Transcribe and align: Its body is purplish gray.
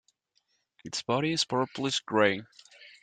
Its 0.83 1.03
body 1.03 1.31
is 1.31 1.45
purplish 1.45 1.99
gray. 1.99 2.41